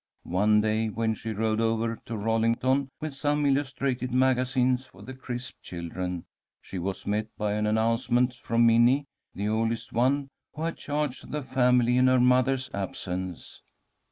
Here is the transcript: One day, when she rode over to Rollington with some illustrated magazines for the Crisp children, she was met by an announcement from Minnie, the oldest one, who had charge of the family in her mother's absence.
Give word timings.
One 0.23 0.61
day, 0.61 0.87
when 0.87 1.13
she 1.13 1.31
rode 1.31 1.61
over 1.61 1.95
to 2.07 2.17
Rollington 2.17 2.89
with 2.99 3.13
some 3.13 3.45
illustrated 3.45 4.11
magazines 4.11 4.87
for 4.87 5.03
the 5.03 5.13
Crisp 5.13 5.61
children, 5.61 6.25
she 6.59 6.79
was 6.79 7.05
met 7.05 7.27
by 7.37 7.51
an 7.53 7.67
announcement 7.67 8.33
from 8.41 8.65
Minnie, 8.65 9.05
the 9.35 9.47
oldest 9.47 9.93
one, 9.93 10.29
who 10.55 10.63
had 10.63 10.77
charge 10.77 11.23
of 11.23 11.29
the 11.29 11.43
family 11.43 11.97
in 11.97 12.07
her 12.07 12.19
mother's 12.19 12.71
absence. 12.73 13.61